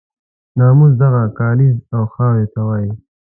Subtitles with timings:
[0.57, 2.91] ناموس دغه کاریز او خاورې ته وایي.